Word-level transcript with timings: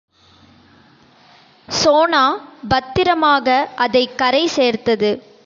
சோனா 1.67 2.39
பத்திரமாக 2.67 3.69
அதைக் 3.75 4.17
கரை 4.17 4.47
சேர்த்தது. 4.47 5.11